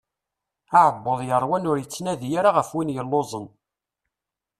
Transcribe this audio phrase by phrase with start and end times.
[0.79, 3.47] Aɛebbuḍ yeṛwan ur yettnadi ara ɣef win yelluẓen.